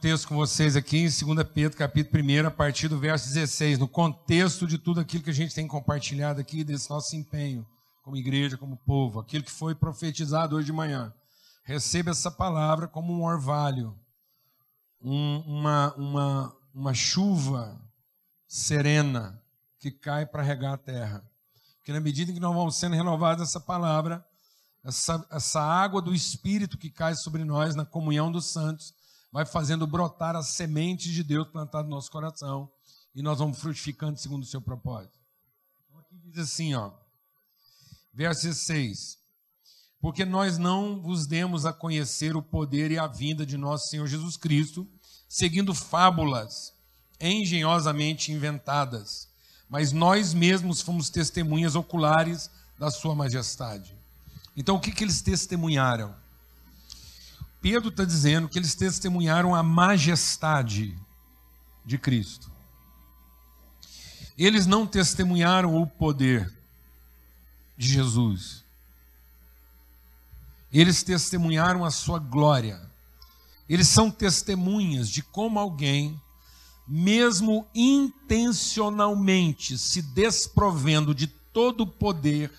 [0.00, 3.88] texto com vocês aqui em 2 Pedro, capítulo 1, a partir do verso 16, no
[3.88, 7.66] contexto de tudo aquilo que a gente tem compartilhado aqui, desse nosso empenho
[8.02, 11.12] como igreja, como povo, aquilo que foi profetizado hoje de manhã.
[11.64, 13.98] Receba essa palavra como um orvalho,
[15.02, 17.78] um, uma, uma, uma chuva
[18.46, 19.42] serena
[19.80, 21.28] que cai para regar a terra.
[21.78, 24.24] Porque na medida em que nós vamos sendo renovados essa palavra,
[24.84, 28.94] essa, essa água do Espírito que cai sobre nós na comunhão dos santos,
[29.32, 32.70] vai fazendo brotar as sementes de Deus plantadas no nosso coração
[33.14, 35.18] e nós vamos frutificando segundo o seu propósito.
[35.84, 36.92] Então aqui diz assim, ó,
[38.12, 39.18] verso 6.
[40.00, 44.06] Porque nós não vos demos a conhecer o poder e a vinda de nosso Senhor
[44.06, 44.86] Jesus Cristo,
[45.28, 46.72] seguindo fábulas
[47.20, 49.28] engenhosamente inventadas,
[49.68, 53.96] mas nós mesmos fomos testemunhas oculares da Sua majestade.
[54.56, 56.14] Então, o que, que eles testemunharam?
[57.60, 60.98] Pedro está dizendo que eles testemunharam a majestade
[61.84, 62.50] de Cristo.
[64.36, 66.52] Eles não testemunharam o poder
[67.76, 68.64] de Jesus.
[70.72, 72.80] Eles testemunharam a sua glória.
[73.68, 76.18] Eles são testemunhas de como alguém,
[76.86, 82.50] mesmo intencionalmente se desprovendo de todo o poder,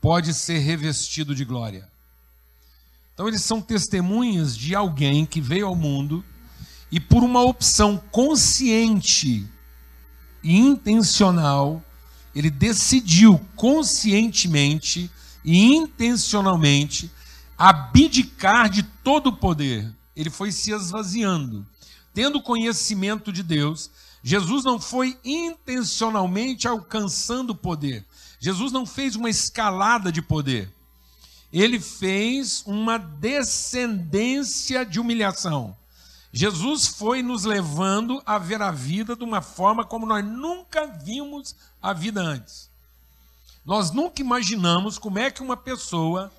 [0.00, 1.91] pode ser revestido de glória.
[3.14, 6.24] Então, eles são testemunhas de alguém que veio ao mundo
[6.90, 9.46] e, por uma opção consciente
[10.42, 11.82] e intencional,
[12.34, 15.10] ele decidiu conscientemente
[15.44, 17.10] e intencionalmente
[17.56, 19.92] abdicar de todo o poder.
[20.16, 21.66] Ele foi se esvaziando.
[22.14, 23.90] Tendo conhecimento de Deus,
[24.22, 28.04] Jesus não foi intencionalmente alcançando poder.
[28.40, 30.72] Jesus não fez uma escalada de poder
[31.52, 35.76] ele fez uma descendência de humilhação.
[36.32, 41.54] Jesus foi nos levando a ver a vida de uma forma como nós nunca vimos
[41.80, 42.70] a vida antes.
[43.66, 46.32] Nós nunca imaginamos como é que uma pessoa,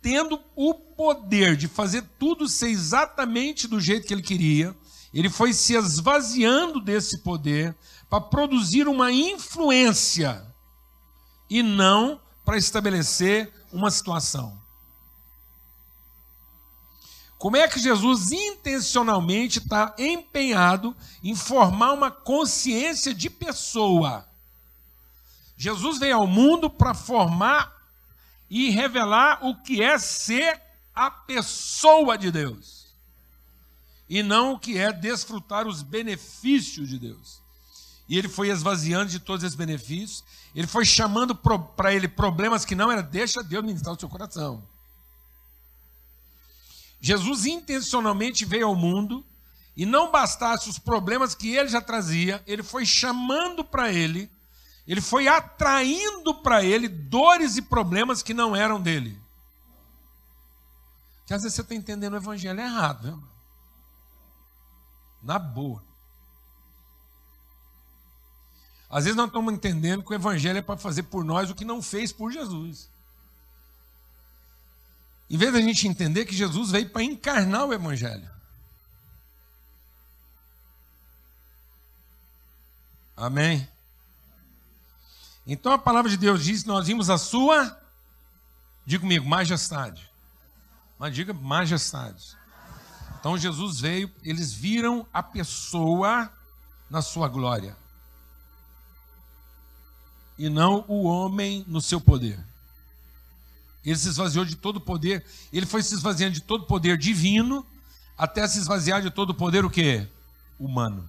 [0.00, 4.74] tendo o poder de fazer tudo ser exatamente do jeito que ele queria,
[5.12, 7.76] ele foi se esvaziando desse poder
[8.08, 10.42] para produzir uma influência
[11.50, 14.60] e não para estabelecer uma situação.
[17.38, 24.28] Como é que Jesus intencionalmente está empenhado em formar uma consciência de pessoa?
[25.56, 27.72] Jesus veio ao mundo para formar
[28.48, 30.62] e revelar o que é ser
[30.94, 32.94] a pessoa de Deus,
[34.08, 37.41] e não o que é desfrutar os benefícios de Deus.
[38.08, 40.24] E ele foi esvaziando de todos esses benefícios.
[40.54, 44.62] Ele foi chamando para ele problemas que não era, deixa Deus ministrar o seu coração.
[47.00, 49.24] Jesus intencionalmente veio ao mundo
[49.76, 54.30] e não bastasse os problemas que ele já trazia, ele foi chamando para ele,
[54.86, 59.20] ele foi atraindo para ele dores e problemas que não eram dele.
[61.26, 63.22] Que às vezes você está entendendo o evangelho errado, viu?
[65.22, 65.82] Na boa.
[68.92, 71.64] Às vezes nós estamos entendendo que o Evangelho é para fazer por nós o que
[71.64, 72.90] não fez por Jesus.
[75.30, 78.30] Em vez da gente entender que Jesus veio para encarnar o Evangelho.
[83.16, 83.66] Amém?
[85.46, 87.74] Então a palavra de Deus diz nós vimos a sua,
[88.84, 90.06] diga comigo, majestade.
[90.98, 92.36] Mas diga majestade.
[93.18, 96.30] Então Jesus veio, eles viram a pessoa
[96.90, 97.74] na sua glória
[100.38, 102.38] e não o homem no seu poder.
[103.84, 106.96] Ele se esvaziou de todo o poder, ele foi se esvaziando de todo o poder
[106.96, 107.66] divino,
[108.16, 110.06] até se esvaziar de todo o poder o quê?
[110.58, 111.08] Humano.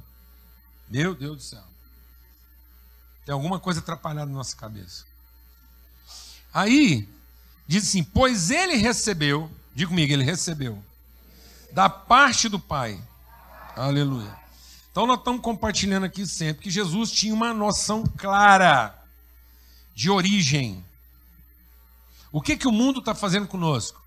[0.90, 1.64] Meu Deus do céu.
[3.26, 5.06] Tem alguma coisa atrapalhada na nossa cabeça.
[6.54, 7.08] Aí,
[7.68, 10.84] diz assim: Pois ele recebeu, diga comigo, ele recebeu,
[11.72, 13.00] da parte do Pai.
[13.76, 14.36] Aleluia.
[14.92, 19.03] Então, nós estamos compartilhando aqui sempre que Jesus tinha uma noção clara
[19.94, 20.84] de origem.
[22.32, 24.02] O que, que o mundo está fazendo conosco?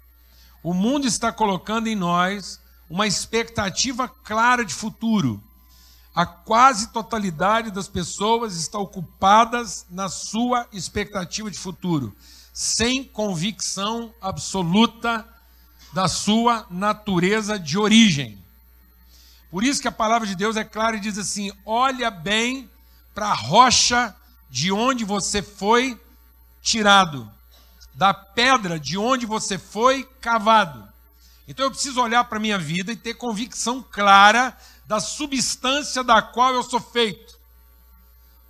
[0.62, 2.60] O mundo está colocando em nós
[2.90, 5.42] uma expectativa clara de futuro.
[6.14, 12.16] A quase totalidade das pessoas está ocupadas na sua expectativa de futuro,
[12.52, 15.28] sem convicção absoluta
[15.92, 18.38] da sua natureza de origem.
[19.50, 22.68] Por isso que a palavra de Deus é clara e diz assim: olha bem
[23.14, 24.14] para a rocha
[24.50, 26.00] de onde você foi
[26.62, 27.30] tirado,
[27.94, 30.86] da pedra de onde você foi cavado.
[31.48, 36.20] Então eu preciso olhar para a minha vida e ter convicção clara da substância da
[36.20, 37.36] qual eu sou feito.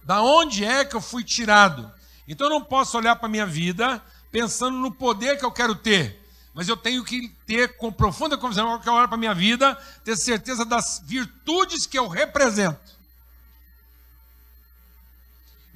[0.03, 1.91] Da onde é que eu fui tirado.
[2.27, 4.03] Então eu não posso olhar para a minha vida
[4.33, 6.23] pensando no poder que eu quero ter.
[6.55, 9.75] Mas eu tenho que ter com profunda convicção que eu olho para a minha vida,
[10.03, 12.96] ter certeza das virtudes que eu represento.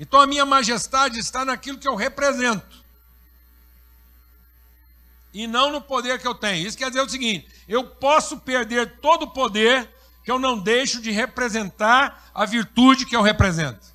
[0.01, 2.83] Então a minha majestade está naquilo que eu represento.
[5.31, 6.67] E não no poder que eu tenho.
[6.67, 9.95] Isso quer dizer o seguinte: eu posso perder todo o poder
[10.25, 13.89] que eu não deixo de representar a virtude que eu represento.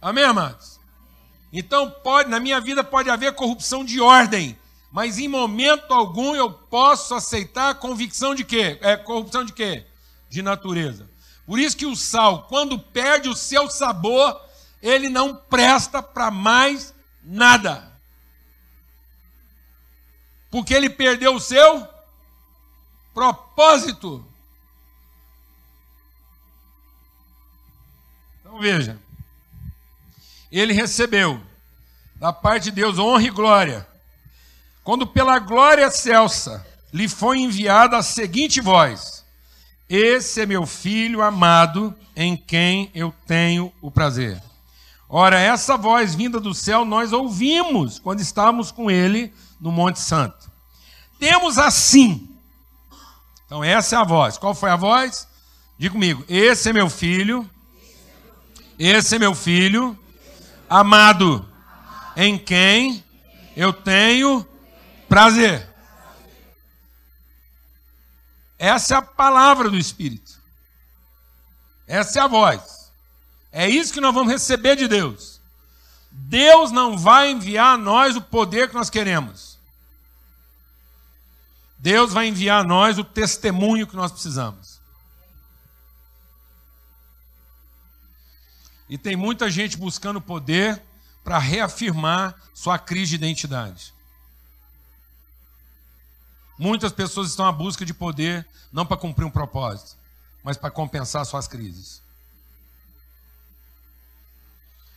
[0.00, 0.80] Amém, amados?
[1.52, 4.58] Então, pode, na minha vida pode haver corrupção de ordem,
[4.90, 8.78] mas em momento algum eu posso aceitar a convicção de quê?
[8.80, 9.86] É corrupção de quê?
[10.30, 11.09] De natureza.
[11.50, 14.40] Por isso que o sal, quando perde o seu sabor,
[14.80, 16.94] ele não presta para mais
[17.24, 17.90] nada.
[20.48, 21.88] Porque ele perdeu o seu
[23.12, 24.24] propósito.
[28.38, 28.96] Então veja,
[30.52, 31.44] ele recebeu
[32.14, 33.88] da parte de Deus honra e glória.
[34.84, 39.19] Quando pela glória excelsa lhe foi enviada a seguinte voz:
[39.90, 44.40] Esse é meu filho amado, em quem eu tenho o prazer.
[45.08, 50.48] Ora, essa voz vinda do céu nós ouvimos quando estávamos com ele no Monte Santo.
[51.18, 52.28] Temos assim.
[53.44, 54.38] Então, essa é a voz.
[54.38, 55.26] Qual foi a voz?
[55.76, 57.50] Diga comigo: Esse é meu filho.
[58.78, 59.98] Esse é meu filho
[60.68, 61.44] amado,
[62.16, 63.02] em quem
[63.56, 64.46] eu tenho
[65.08, 65.69] prazer.
[68.60, 70.38] Essa é a palavra do Espírito.
[71.86, 72.92] Essa é a voz.
[73.50, 75.40] É isso que nós vamos receber de Deus.
[76.10, 79.58] Deus não vai enviar a nós o poder que nós queremos.
[81.78, 84.78] Deus vai enviar a nós o testemunho que nós precisamos.
[88.90, 90.82] E tem muita gente buscando poder
[91.24, 93.94] para reafirmar sua crise de identidade.
[96.60, 99.96] Muitas pessoas estão à busca de poder não para cumprir um propósito,
[100.44, 102.02] mas para compensar suas crises.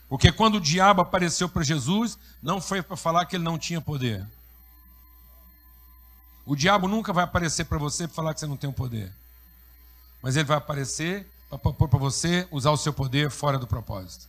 [0.09, 3.79] Porque quando o diabo apareceu para Jesus, não foi para falar que ele não tinha
[3.79, 4.27] poder.
[6.45, 9.09] O diabo nunca vai aparecer para você para falar que você não tem o poder.
[10.21, 14.27] Mas ele vai aparecer para pôr para você usar o seu poder fora do propósito.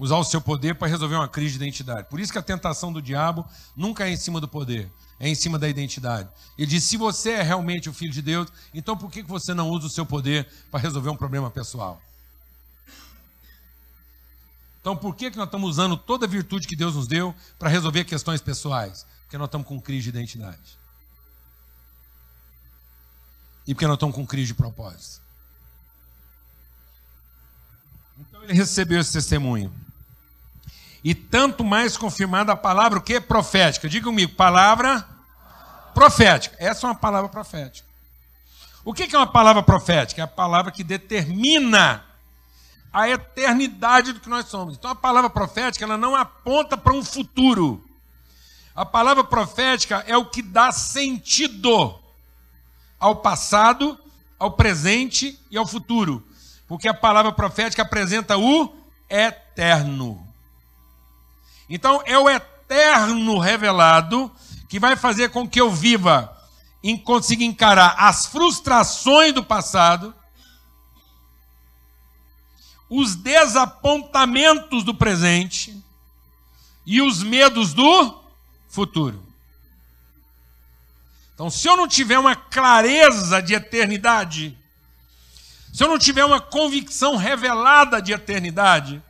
[0.00, 2.08] Usar o seu poder para resolver uma crise de identidade.
[2.08, 5.34] Por isso que a tentação do diabo nunca é em cima do poder, é em
[5.34, 6.28] cima da identidade.
[6.56, 9.68] Ele diz: se você é realmente o filho de Deus, então por que você não
[9.68, 12.00] usa o seu poder para resolver um problema pessoal?
[14.80, 18.04] Então por que nós estamos usando toda a virtude que Deus nos deu para resolver
[18.04, 19.06] questões pessoais?
[19.24, 20.80] Porque nós estamos com crise de identidade
[23.70, 25.22] e porque nós estamos com crise de propósito.
[28.18, 29.72] Então ele recebeu esse testemunho.
[31.02, 33.20] E tanto mais confirmada a palavra o que?
[33.20, 33.88] Profética.
[33.88, 35.06] Diga comigo, palavra
[35.94, 36.56] profética.
[36.58, 37.88] Essa é uma palavra profética.
[38.84, 40.20] O que é uma palavra profética?
[40.20, 42.04] É a palavra que determina
[42.92, 44.76] a eternidade do que nós somos.
[44.76, 47.84] Então a palavra profética ela não aponta para um futuro.
[48.74, 51.98] A palavra profética é o que dá sentido
[52.98, 53.98] ao passado,
[54.38, 56.26] ao presente e ao futuro.
[56.66, 58.74] Porque a palavra profética apresenta o
[59.08, 60.29] eterno.
[61.70, 64.30] Então, é o eterno revelado
[64.68, 66.36] que vai fazer com que eu viva
[66.82, 70.12] em conseguir encarar as frustrações do passado,
[72.88, 75.80] os desapontamentos do presente
[76.84, 78.20] e os medos do
[78.68, 79.22] futuro.
[81.34, 84.58] Então, se eu não tiver uma clareza de eternidade,
[85.72, 89.00] se eu não tiver uma convicção revelada de eternidade,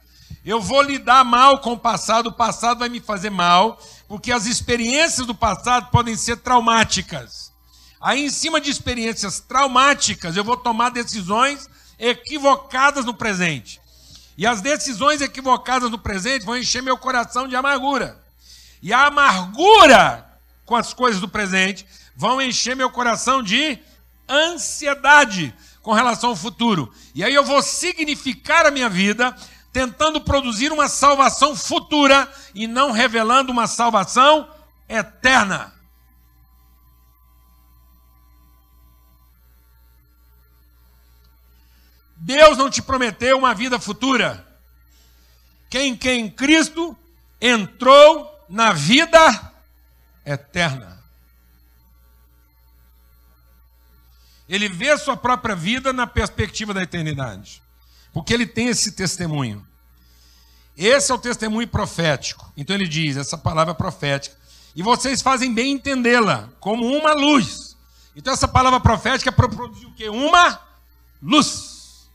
[0.44, 3.78] eu vou lidar mal com o passado, o passado vai me fazer mal,
[4.08, 7.52] porque as experiências do passado podem ser traumáticas.
[8.00, 11.68] Aí, em cima de experiências traumáticas, eu vou tomar decisões
[11.98, 13.78] equivocadas no presente.
[14.38, 18.18] E as decisões equivocadas no presente vão encher meu coração de amargura.
[18.80, 20.26] E a amargura
[20.64, 21.84] com as coisas do presente
[22.16, 23.78] vão encher meu coração de
[24.26, 26.90] ansiedade com relação ao futuro.
[27.14, 29.36] E aí eu vou significar a minha vida
[29.72, 34.48] tentando produzir uma salvação futura e não revelando uma salvação
[34.88, 35.72] eterna.
[42.16, 44.46] Deus não te prometeu uma vida futura.
[45.70, 46.96] quem quem Cristo
[47.40, 49.52] entrou na vida
[50.26, 51.02] eterna.
[54.48, 57.62] Ele vê sua própria vida na perspectiva da eternidade.
[58.12, 59.66] Porque ele tem esse testemunho.
[60.76, 62.50] Esse é o testemunho profético.
[62.56, 64.36] Então ele diz, essa palavra profética.
[64.74, 67.76] E vocês fazem bem entendê-la como uma luz.
[68.14, 70.08] Então essa palavra profética é para produzir o quê?
[70.08, 70.60] Uma
[71.22, 72.08] luz.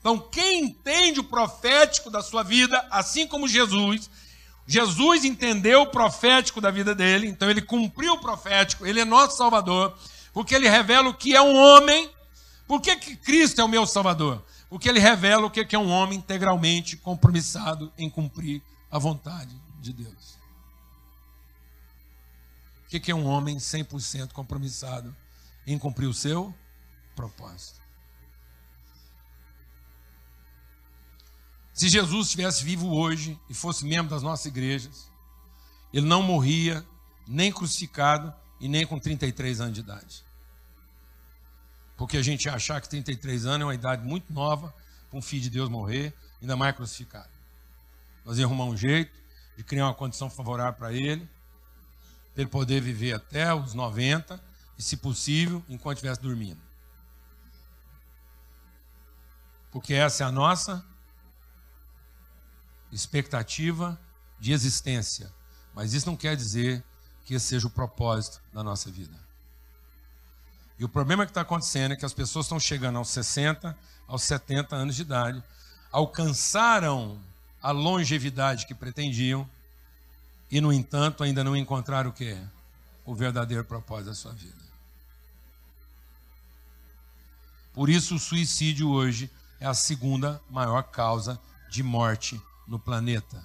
[0.00, 4.08] Então quem entende o profético da sua vida, assim como Jesus,
[4.66, 9.36] Jesus entendeu o profético da vida dele, então ele cumpriu o profético, ele é nosso
[9.36, 9.96] Salvador
[10.36, 12.10] porque ele revela o que é um homem.
[12.68, 14.44] Por que, que Cristo é o meu Salvador?
[14.68, 19.92] Porque ele revela o que é um homem integralmente compromissado em cumprir a vontade de
[19.92, 20.36] Deus.
[22.84, 25.14] O que é um homem 100% compromissado
[25.66, 26.54] em cumprir o seu
[27.14, 27.80] propósito?
[31.72, 35.10] Se Jesus estivesse vivo hoje e fosse membro das nossas igrejas,
[35.92, 36.84] ele não morria
[37.26, 40.25] nem crucificado e nem com 33 anos de idade.
[41.96, 44.74] Porque a gente achar que 33 anos é uma idade muito nova
[45.08, 47.30] para um filho de Deus morrer, ainda mais crucificado.
[48.24, 49.12] Nós íamos arrumar um jeito
[49.56, 51.28] de criar uma condição favorável para ele,
[52.34, 54.38] para ele poder viver até os 90
[54.76, 56.60] e, se possível, enquanto estivesse dormindo.
[59.70, 60.84] Porque essa é a nossa
[62.92, 63.98] expectativa
[64.38, 65.32] de existência.
[65.74, 66.84] Mas isso não quer dizer
[67.24, 69.25] que esse seja o propósito da nossa vida.
[70.78, 74.22] E o problema que está acontecendo é que as pessoas estão chegando aos 60, aos
[74.22, 75.42] 70 anos de idade,
[75.90, 77.18] alcançaram
[77.62, 79.48] a longevidade que pretendiam
[80.50, 82.38] e, no entanto, ainda não encontraram o que?
[83.04, 84.66] O verdadeiro propósito da sua vida.
[87.72, 91.40] Por isso, o suicídio hoje é a segunda maior causa
[91.70, 93.42] de morte no planeta.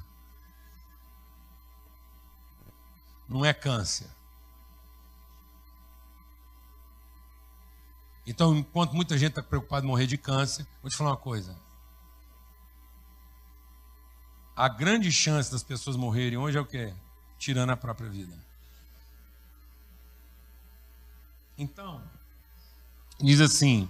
[3.27, 4.09] Não é câncer
[8.25, 11.55] Então, enquanto muita gente está preocupada em morrer de câncer, vou te falar uma coisa.
[14.55, 16.93] A grande chance das pessoas morrerem hoje é o quê?
[17.39, 18.37] Tirando a própria vida.
[21.57, 22.01] Então,
[23.19, 23.89] diz assim,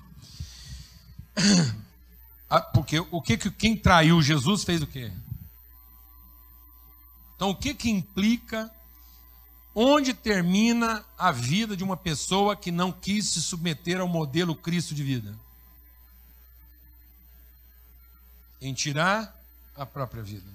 [2.73, 5.11] porque o que quem traiu Jesus fez o quê?
[7.35, 8.71] Então, o que que implica
[9.73, 14.93] Onde termina a vida de uma pessoa que não quis se submeter ao modelo Cristo
[14.93, 15.33] de vida?
[18.61, 19.33] Em tirar
[19.75, 20.49] a própria vida.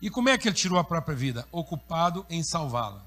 [0.00, 1.46] E como é que ele tirou a própria vida?
[1.52, 3.04] Ocupado em salvá-la.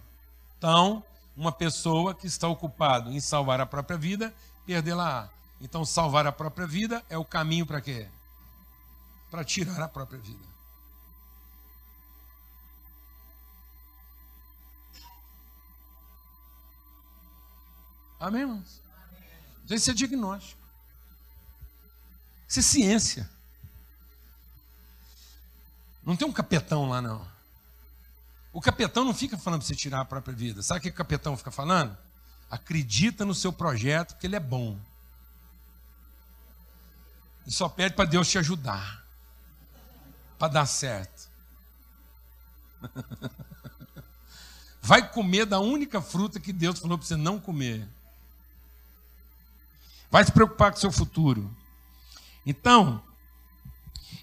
[0.58, 1.04] Então,
[1.36, 4.34] uma pessoa que está ocupado em salvar a própria vida,
[4.66, 5.30] perdê-la.
[5.60, 8.08] Então, salvar a própria vida é o caminho para quê?
[9.30, 10.55] Para tirar a própria vida.
[18.20, 18.82] Amém, irmãos?
[19.70, 20.62] Isso é diagnóstico.
[22.48, 23.30] Isso é ciência.
[26.04, 27.28] Não tem um capetão lá, não.
[28.54, 30.62] O capetão não fica falando para você tirar a própria vida.
[30.62, 31.98] Sabe o que o capetão fica falando?
[32.50, 34.80] Acredita no seu projeto, que ele é bom.
[37.46, 39.04] E só pede para Deus te ajudar.
[40.38, 41.28] Para dar certo.
[44.82, 47.88] Vai comer da única fruta que Deus falou para você não comer.
[50.12, 51.50] Vai se preocupar com o seu futuro.
[52.46, 53.02] Então,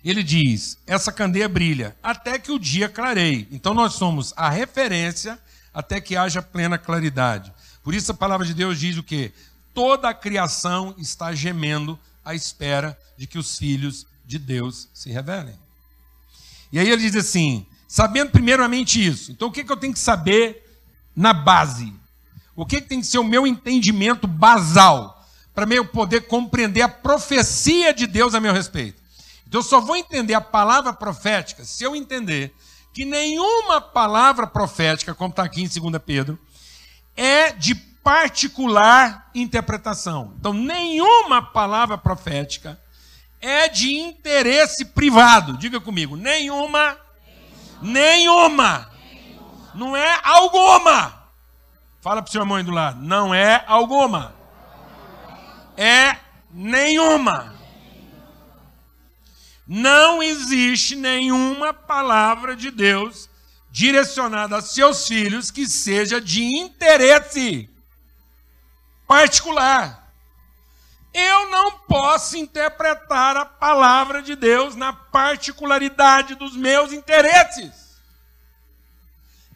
[0.05, 3.49] ele diz: essa candeia brilha até que o dia clareie.
[3.51, 5.39] Então, nós somos a referência
[5.73, 7.53] até que haja plena claridade.
[7.83, 9.33] Por isso, a palavra de Deus diz o que?
[9.75, 15.59] Toda a criação está gemendo à espera de que os filhos de Deus se revelem.
[16.73, 19.99] E aí ele diz assim: sabendo primeiramente isso, então o que, que eu tenho que
[19.99, 20.81] saber
[21.15, 21.93] na base?
[22.55, 25.22] O que, que tem que ser o meu entendimento basal?
[25.55, 29.03] Para eu poder compreender a profecia de Deus a meu respeito.
[29.47, 32.55] Então eu só vou entender a palavra profética se eu entender
[32.93, 36.39] que nenhuma palavra profética, como está aqui em 2 Pedro,
[37.17, 40.35] é de particular interpretação.
[40.39, 42.79] Então, nenhuma palavra profética
[43.41, 45.57] é de interesse privado.
[45.57, 46.99] Diga comigo, nenhuma,
[47.81, 48.91] nenhuma,
[49.75, 51.23] não é alguma.
[52.01, 54.42] Fala para o seu irmão do lado, não é alguma
[55.83, 56.17] é
[56.49, 57.59] nenhuma.
[59.67, 63.29] Não existe nenhuma palavra de Deus
[63.69, 67.69] direcionada a seus filhos que seja de interesse
[69.09, 70.13] particular.
[71.13, 77.73] Eu não posso interpretar a palavra de Deus na particularidade dos meus interesses.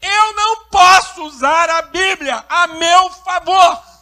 [0.03, 3.96] Eu não posso usar a Bíblia a meu favor.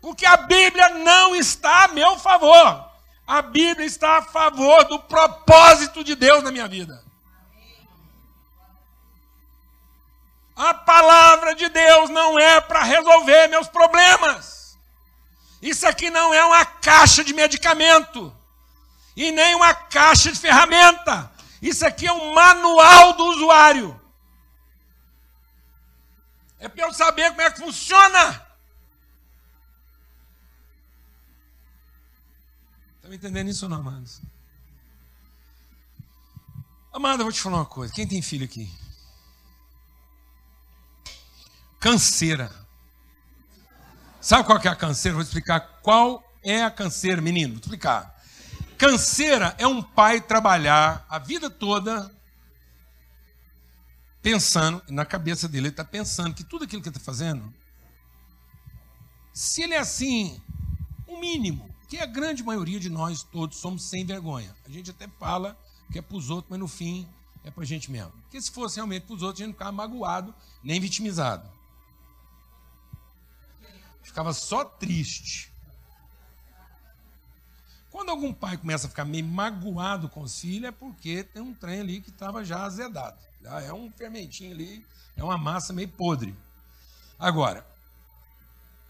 [0.00, 2.88] Porque a Bíblia não está a meu favor.
[3.26, 7.04] A Bíblia está a favor do propósito de Deus na minha vida.
[10.56, 14.76] A palavra de Deus não é para resolver meus problemas.
[15.60, 18.34] Isso aqui não é uma caixa de medicamento
[19.16, 21.30] e nem uma caixa de ferramenta.
[21.60, 24.00] Isso aqui é um manual do usuário.
[26.60, 28.47] É para eu saber como é que funciona.
[33.08, 34.20] Está me entendendo isso ou não, amados?
[36.92, 37.94] Amada, eu vou te falar uma coisa.
[37.94, 38.70] Quem tem filho aqui?
[41.80, 42.54] Canseira.
[44.20, 45.14] Sabe qual que é a canseira?
[45.14, 47.54] Vou explicar qual é a canseira, menino.
[47.54, 48.14] Vou explicar.
[48.76, 52.14] Canseira é um pai trabalhar a vida toda
[54.20, 57.54] pensando, na cabeça dele, ele está pensando que tudo aquilo que ele está fazendo,
[59.32, 60.42] se ele é assim,
[61.06, 64.54] o um mínimo, que a grande maioria de nós todos somos sem vergonha.
[64.66, 65.58] A gente até fala
[65.90, 67.08] que é para os outros, mas no fim
[67.42, 68.12] é para a gente mesmo.
[68.22, 71.50] Porque se fosse realmente para os outros, a gente não ficava magoado, nem vitimizado.
[74.02, 75.50] Ficava só triste.
[77.90, 81.54] Quando algum pai começa a ficar meio magoado com os filhos, é porque tem um
[81.54, 83.18] trem ali que estava já azedado.
[83.42, 86.36] Já é um fermentinho ali, é uma massa meio podre.
[87.18, 87.66] Agora,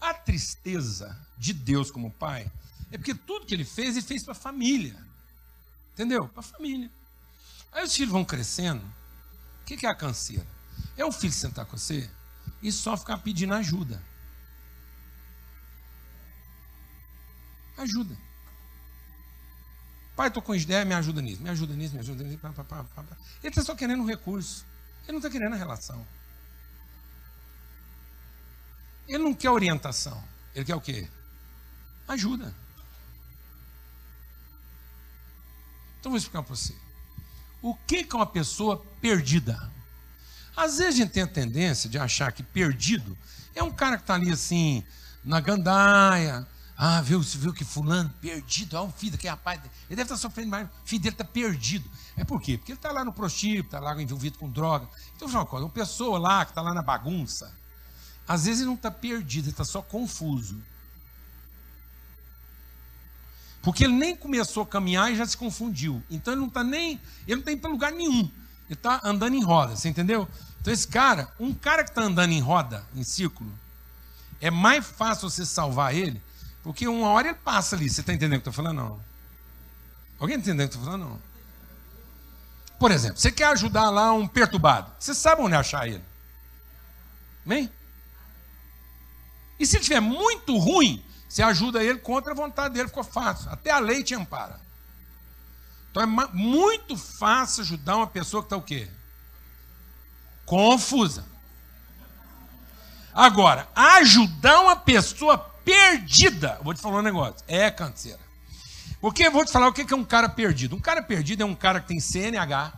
[0.01, 2.51] a tristeza de Deus como pai
[2.91, 4.95] é porque tudo que ele fez, ele fez para a família.
[5.93, 6.27] Entendeu?
[6.29, 6.89] Para a família.
[7.71, 8.83] Aí os filhos vão crescendo.
[9.61, 10.47] O que é a canseira?
[10.97, 12.09] É o filho sentar com você
[12.61, 14.01] e só ficar pedindo ajuda.
[17.77, 18.17] Ajuda.
[20.15, 22.39] Pai, estou com ideia, me ajuda nisso, me ajuda nisso, me ajuda nisso.
[22.39, 23.05] Pá, pá, pá,
[23.41, 24.65] Ele está só querendo um recurso.
[25.03, 26.05] Ele não está querendo a relação.
[29.07, 30.21] Ele não quer orientação.
[30.53, 31.07] Ele quer o quê?
[32.07, 32.53] Ajuda.
[35.99, 36.73] Então vou explicar para você.
[37.61, 39.71] O que é uma pessoa perdida?
[40.55, 43.17] Às vezes a gente tem a tendência de achar que perdido
[43.55, 44.83] é um cara que está ali assim,
[45.23, 50.03] na gandaia, ah, viu, viu que fulano perdido, ah, um filho que rapaz, ele deve
[50.03, 51.89] estar sofrendo mais, o filho dele está perdido.
[52.15, 52.57] É por quê?
[52.57, 54.87] Porque ele está lá no prostíbulo, está lá envolvido com droga.
[55.15, 57.53] Então, uma coisa, uma pessoa lá que está lá na bagunça,
[58.25, 60.61] às vezes ele não está perdido, ele está só confuso.
[63.61, 66.01] Porque ele nem começou a caminhar e já se confundiu.
[66.09, 68.31] Então ele não está nem, ele não está indo para lugar nenhum.
[68.65, 70.27] Ele está andando em roda, você entendeu?
[70.61, 73.51] Então esse cara, um cara que está andando em roda, em círculo,
[74.39, 76.21] é mais fácil você salvar ele
[76.63, 77.89] porque uma hora ele passa ali.
[77.89, 78.77] Você está entendendo o que eu estou falando?
[78.77, 78.99] Não.
[80.19, 81.09] Alguém está entendendo o que eu estou falando?
[81.09, 81.21] Não.
[82.77, 84.91] Por exemplo, você quer ajudar lá um perturbado.
[84.99, 86.03] Você sabe onde achar ele.
[87.45, 87.69] Amém?
[89.59, 93.51] E se ele estiver muito ruim, você ajuda ele contra a vontade dele, ficou fácil.
[93.51, 94.59] Até a lei te ampara.
[95.91, 98.89] Então é muito fácil ajudar uma pessoa que está o quê?
[100.43, 101.23] Confusa.
[103.13, 106.59] Agora, ajudar uma pessoa perdida.
[106.63, 107.43] Vou te falar um negócio.
[107.47, 108.19] É canseira.
[108.99, 110.75] Porque eu vou te falar o que é um cara perdido.
[110.75, 112.73] Um cara perdido é um cara que tem CNH.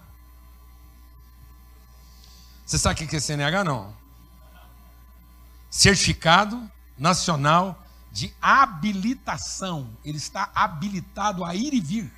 [2.65, 3.63] Você sabe o que é CNH?
[3.63, 3.95] Não.
[5.69, 7.80] Certificado Nacional
[8.11, 9.89] de Habilitação.
[10.03, 12.11] Ele está habilitado a ir e vir.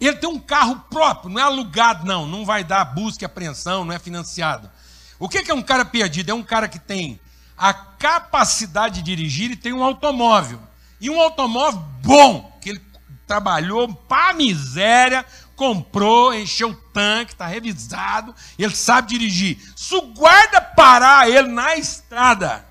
[0.00, 2.26] Ele tem um carro próprio, não é alugado, não.
[2.26, 4.70] Não vai dar busca e apreensão, não é financiado.
[5.18, 6.30] O que é um cara perdido?
[6.30, 7.18] É um cara que tem
[7.56, 10.60] a capacidade de dirigir e tem um automóvel.
[11.00, 12.82] E um automóvel bom, que ele
[13.26, 19.58] trabalhou para miséria, comprou, encheu o tanque, está revisado, ele sabe dirigir.
[19.74, 22.67] Se o guarda parar ele na estrada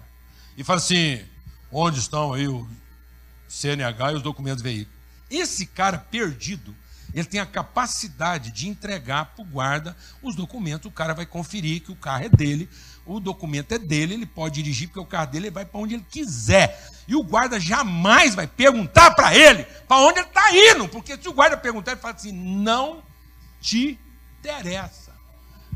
[0.58, 1.24] e fala assim:
[1.72, 2.68] onde estão aí o
[3.48, 4.98] CNH e os documentos do veículo?
[5.30, 6.76] Esse cara perdido,
[7.14, 11.82] ele tem a capacidade de entregar para o guarda os documentos, o cara vai conferir
[11.82, 12.70] que o carro é dele,
[13.06, 16.06] o documento é dele, ele pode dirigir, porque o carro dele vai para onde ele
[16.10, 16.92] quiser.
[17.08, 21.30] E o guarda jamais vai perguntar para ele para onde ele está indo, porque se
[21.30, 23.04] o guarda perguntar, ele fala assim: não
[23.62, 24.00] te
[24.40, 25.07] interessa.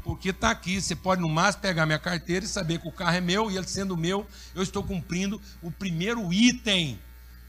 [0.03, 3.15] Porque está aqui, você pode no máximo pegar minha carteira e saber que o carro
[3.15, 6.99] é meu, e ele sendo meu, eu estou cumprindo o primeiro item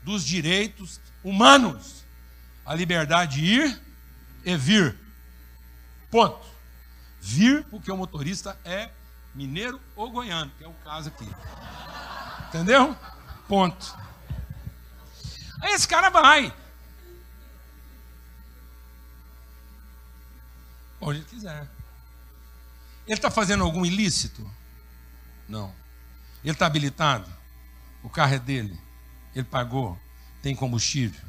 [0.02, 2.04] dos direitos humanos:
[2.64, 3.82] a liberdade de ir
[4.44, 4.96] e vir.
[6.10, 6.46] Ponto.
[7.20, 8.90] Vir, porque o motorista é
[9.34, 11.28] mineiro ou goiano, que é o caso aqui.
[12.48, 12.96] Entendeu?
[13.48, 13.96] Ponto.
[15.62, 16.52] Aí esse cara vai.
[21.00, 21.68] Onde ele quiser.
[23.06, 24.48] Ele está fazendo algum ilícito?
[25.48, 25.72] Não.
[26.42, 27.30] Ele está habilitado?
[28.02, 28.78] O carro é dele.
[29.34, 29.98] Ele pagou.
[30.42, 31.20] Tem combustível.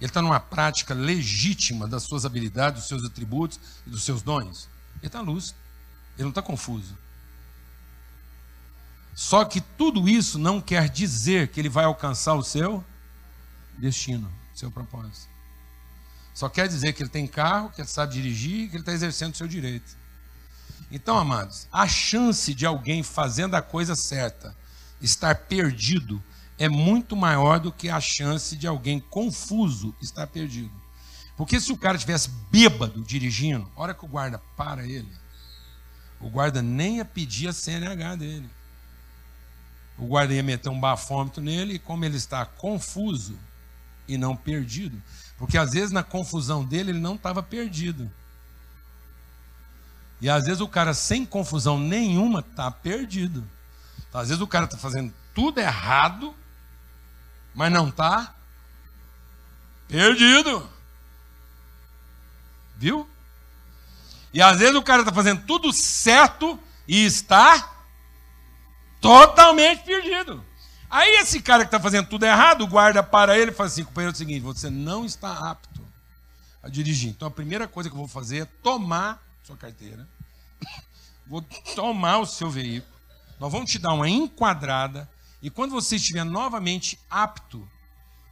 [0.00, 4.68] Ele está numa prática legítima das suas habilidades, dos seus atributos e dos seus dons.
[4.96, 5.54] Ele está luz.
[6.14, 6.96] Ele não está confuso.
[9.14, 12.84] Só que tudo isso não quer dizer que ele vai alcançar o seu
[13.76, 15.28] destino, seu propósito.
[16.32, 19.34] Só quer dizer que ele tem carro, que ele sabe dirigir, que ele está exercendo
[19.34, 19.99] o seu direito.
[20.90, 24.56] Então, amados, a chance de alguém fazendo a coisa certa
[25.00, 26.22] estar perdido
[26.58, 30.72] é muito maior do que a chance de alguém confuso estar perdido.
[31.36, 35.10] Porque se o cara tivesse bêbado dirigindo, a hora que o guarda para ele,
[36.20, 38.50] o guarda nem ia pedir a CNH dele.
[39.96, 43.38] O guarda ia meter um bafômetro nele e como ele está confuso
[44.06, 45.00] e não perdido,
[45.38, 48.10] porque às vezes na confusão dele ele não estava perdido.
[50.20, 53.46] E às vezes o cara sem confusão nenhuma está perdido.
[54.12, 56.34] Às vezes o cara está fazendo tudo errado,
[57.54, 58.34] mas não está
[59.88, 60.68] perdido.
[62.76, 63.08] Viu?
[64.32, 67.72] E às vezes o cara está fazendo tudo certo e está
[69.00, 70.44] totalmente perdido.
[70.88, 73.84] Aí esse cara que está fazendo tudo errado, o guarda para ele e fala assim:
[73.84, 75.80] companheiro, é o seguinte, você não está apto
[76.62, 77.10] a dirigir.
[77.10, 80.08] Então a primeira coisa que eu vou fazer é tomar sua carteira,
[81.26, 81.42] vou
[81.74, 82.94] tomar o seu veículo,
[83.38, 85.10] nós vamos te dar uma enquadrada,
[85.42, 87.68] e quando você estiver novamente apto,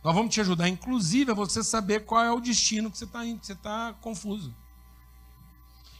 [0.04, 3.24] nós vamos te ajudar, inclusive, a você saber qual é o destino que você está
[3.24, 4.54] você tá confuso.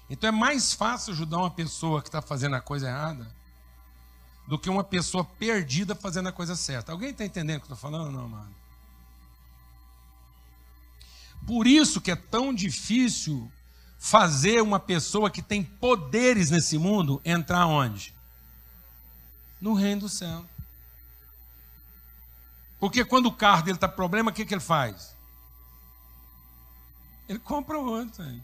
[0.08, 3.34] Então é mais fácil ajudar uma pessoa que está fazendo a coisa errada
[4.46, 6.92] do que uma pessoa perdida fazendo a coisa certa.
[6.92, 8.10] Alguém está entendendo o que eu estou falando?
[8.10, 8.54] Não, mano.
[11.46, 13.52] Por isso que é tão difícil
[13.98, 18.14] fazer uma pessoa que tem poderes nesse mundo entrar onde?
[19.60, 20.44] No reino do céu.
[22.78, 25.16] Porque quando o carro dele está problema, o que, que ele faz?
[27.28, 28.22] Ele compra outro.
[28.22, 28.40] Aí.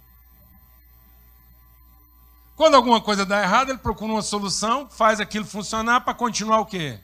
[2.56, 6.66] Quando alguma coisa dá errado, ele procura uma solução, faz aquilo funcionar para continuar o
[6.66, 7.00] quê?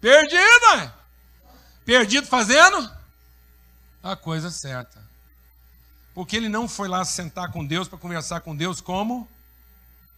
[0.00, 0.92] Perdido!
[1.84, 2.90] Perdido fazendo
[4.02, 5.05] a coisa certa.
[6.16, 9.28] Porque ele não foi lá sentar com Deus para conversar com Deus como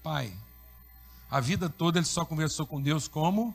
[0.00, 0.32] pai.
[1.28, 3.52] A vida toda ele só conversou com Deus como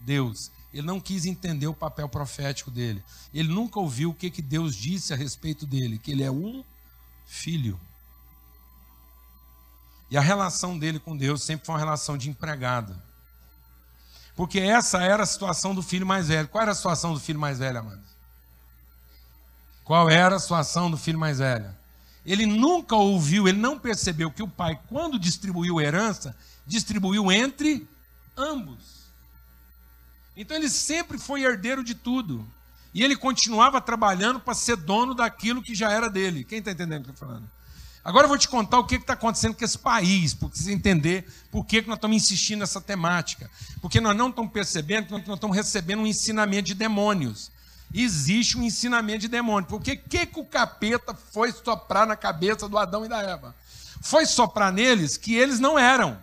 [0.00, 0.50] Deus.
[0.72, 3.04] Ele não quis entender o papel profético dele.
[3.34, 6.64] Ele nunca ouviu o que, que Deus disse a respeito dele, que ele é um
[7.26, 7.78] filho.
[10.10, 12.96] E a relação dele com Deus sempre foi uma relação de empregado.
[14.34, 16.48] Porque essa era a situação do filho mais velho.
[16.48, 18.02] Qual era a situação do filho mais velho, amado?
[19.84, 21.81] Qual era a situação do filho mais velho?
[22.24, 27.86] Ele nunca ouviu, ele não percebeu que o pai, quando distribuiu herança, distribuiu entre
[28.36, 29.02] ambos.
[30.36, 32.46] Então ele sempre foi herdeiro de tudo.
[32.94, 36.44] E ele continuava trabalhando para ser dono daquilo que já era dele.
[36.44, 37.50] Quem está entendendo o que eu estou falando?
[38.04, 41.24] Agora eu vou te contar o que está acontecendo com esse país, para você entender
[41.50, 43.48] por que, que nós estamos insistindo nessa temática.
[43.80, 47.50] Porque nós não estamos percebendo que nós estamos recebendo um ensinamento de demônios.
[47.94, 49.68] Existe um ensinamento de demônio.
[49.68, 53.54] Porque o que, que o capeta foi soprar na cabeça do Adão e da Eva?
[54.00, 56.18] Foi soprar neles que eles não eram.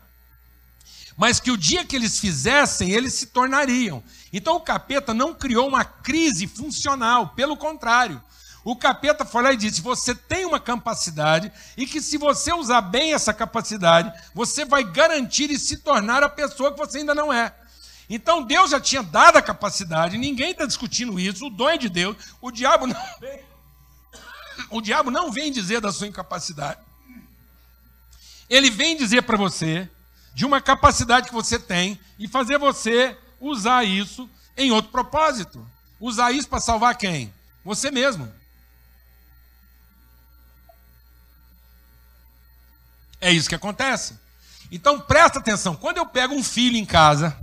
[1.15, 4.03] Mas que o dia que eles fizessem, eles se tornariam.
[4.31, 8.21] Então o capeta não criou uma crise funcional, pelo contrário.
[8.63, 12.81] O capeta foi lá e disse: você tem uma capacidade e que se você usar
[12.81, 17.31] bem essa capacidade, você vai garantir e se tornar a pessoa que você ainda não
[17.31, 17.53] é.
[18.09, 21.89] Então Deus já tinha dado a capacidade, ninguém está discutindo isso, o dom é de
[21.89, 23.39] Deus, o diabo não vem,
[24.71, 26.79] o diabo não vem dizer da sua incapacidade.
[28.49, 29.87] Ele vem dizer para você
[30.33, 35.65] de uma capacidade que você tem e fazer você usar isso em outro propósito.
[35.99, 37.31] Usar isso para salvar quem?
[37.63, 38.31] Você mesmo.
[43.21, 44.17] É isso que acontece.
[44.71, 47.37] Então presta atenção, quando eu pego um filho em casa,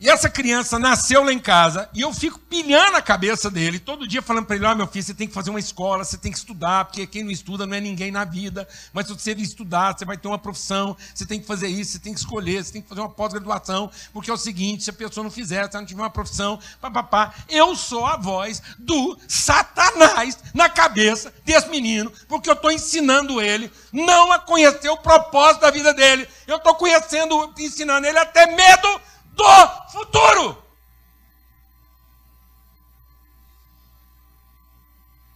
[0.00, 4.08] e essa criança nasceu lá em casa e eu fico pilhando a cabeça dele, todo
[4.08, 6.16] dia falando para ele: Ó, oh, meu filho, você tem que fazer uma escola, você
[6.16, 8.66] tem que estudar, porque quem não estuda não é ninguém na vida.
[8.94, 11.98] Mas se você estudar, você vai ter uma profissão, você tem que fazer isso, você
[11.98, 14.94] tem que escolher, você tem que fazer uma pós-graduação, porque é o seguinte: se a
[14.94, 17.34] pessoa não fizer, se ela não tiver uma profissão, papapá.
[17.46, 23.70] Eu sou a voz do Satanás na cabeça desse menino, porque eu estou ensinando ele
[23.92, 26.26] não a conhecer o propósito da vida dele.
[26.46, 30.62] Eu estou conhecendo, ensinando ele até medo do futuro.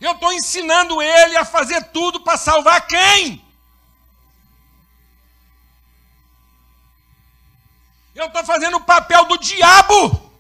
[0.00, 3.42] Eu estou ensinando ele a fazer tudo para salvar quem?
[8.14, 10.32] Eu estou fazendo o papel do diabo.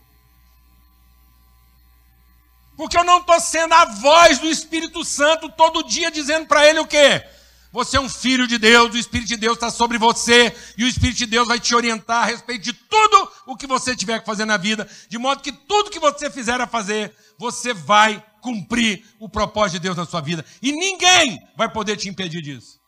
[2.76, 6.80] Porque eu não estou sendo a voz do Espírito Santo todo dia dizendo para ele
[6.80, 7.26] o quê?
[7.74, 10.86] Você é um filho de Deus, o Espírito de Deus está sobre você, e o
[10.86, 14.26] Espírito de Deus vai te orientar a respeito de tudo o que você tiver que
[14.26, 19.04] fazer na vida, de modo que tudo que você fizer a fazer, você vai cumprir
[19.18, 20.46] o propósito de Deus na sua vida.
[20.62, 22.80] E ninguém vai poder te impedir disso.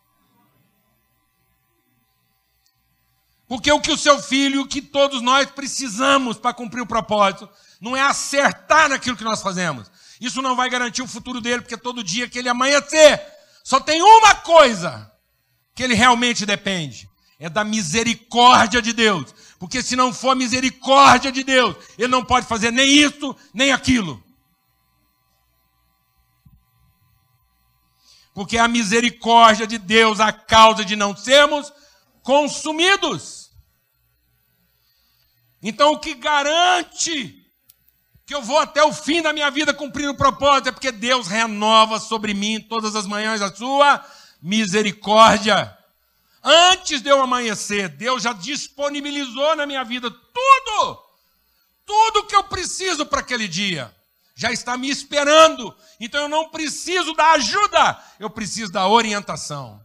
[3.48, 7.48] Porque o que o seu filho, o que todos nós precisamos para cumprir o propósito,
[7.80, 9.90] não é acertar naquilo que nós fazemos.
[10.20, 13.35] Isso não vai garantir o futuro dele, porque todo dia que ele amanhecer,
[13.66, 15.12] só tem uma coisa
[15.74, 19.34] que ele realmente depende: é da misericórdia de Deus.
[19.58, 23.72] Porque se não for a misericórdia de Deus, ele não pode fazer nem isso, nem
[23.72, 24.22] aquilo.
[28.32, 31.72] Porque é a misericórdia de Deus a causa de não sermos
[32.22, 33.50] consumidos.
[35.60, 37.45] Então, o que garante
[38.26, 41.28] que eu vou até o fim da minha vida cumprindo o propósito é porque Deus
[41.28, 44.04] renova sobre mim todas as manhãs a sua
[44.42, 45.78] misericórdia.
[46.42, 51.02] Antes de eu amanhecer, Deus já disponibilizou na minha vida tudo,
[51.86, 53.94] tudo que eu preciso para aquele dia.
[54.34, 55.74] Já está me esperando.
[56.00, 59.80] Então eu não preciso da ajuda, eu preciso da orientação.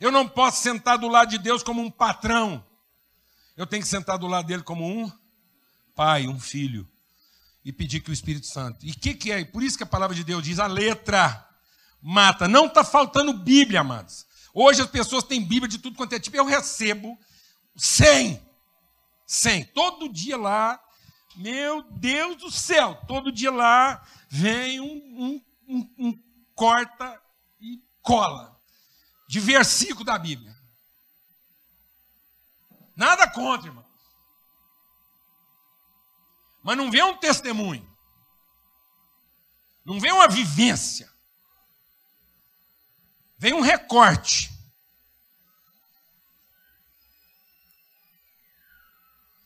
[0.00, 2.64] Eu não posso sentar do lado de Deus como um patrão.
[3.56, 5.10] Eu tenho que sentar do lado dele como um
[5.94, 6.88] pai, um filho.
[7.64, 8.84] E pedir que o Espírito Santo.
[8.86, 9.44] E o que, que é?
[9.44, 11.46] Por isso que a palavra de Deus diz: a letra
[12.00, 12.48] mata.
[12.48, 14.26] Não está faltando Bíblia, amados.
[14.54, 16.36] Hoje as pessoas têm Bíblia de tudo quanto é tipo.
[16.36, 17.18] Eu recebo
[17.76, 18.40] 100.
[19.26, 19.64] 100.
[19.66, 20.80] Todo dia lá.
[21.36, 22.94] Meu Deus do céu.
[23.06, 26.18] Todo dia lá vem um, um, um, um
[26.54, 27.20] corta
[27.60, 28.58] e cola
[29.28, 30.59] de versículo da Bíblia.
[33.00, 33.86] Nada contra, irmão.
[36.62, 37.90] Mas não vê um testemunho.
[39.82, 41.10] Não vê uma vivência.
[43.38, 44.52] Vem um recorte.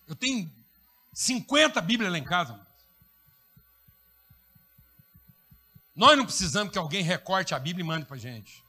[0.08, 0.52] Eu tenho
[1.12, 2.60] 50 Bíblias lá em casa.
[5.94, 8.64] Nós não precisamos que alguém recorte a Bíblia e mande para a gente.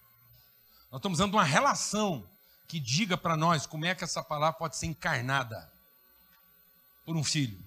[0.91, 2.29] Nós estamos usando uma relação
[2.67, 5.71] que diga para nós como é que essa palavra pode ser encarnada
[7.05, 7.59] por um filho.